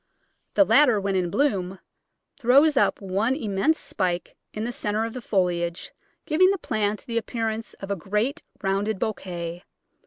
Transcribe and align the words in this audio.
The 0.55 0.63
latter, 0.65 0.99
when 0.99 1.15
in 1.15 1.29
bloom, 1.29 1.77
throws 2.39 2.75
up 2.75 2.99
one 3.01 3.35
immense 3.35 3.77
spike 3.77 4.35
in 4.51 4.63
the 4.63 4.71
centre 4.71 5.05
of 5.05 5.13
the 5.13 5.21
foliage, 5.21 5.91
giving 6.25 6.49
the 6.49 6.57
plant 6.57 7.05
the 7.05 7.19
appearance 7.19 7.75
of 7.75 7.91
a 7.91 7.95
great 7.95 8.41
rounded 8.63 8.97
bouquet. 8.97 9.63